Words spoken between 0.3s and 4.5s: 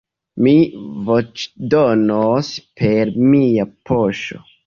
Mi voĉdonos per mia poŝo.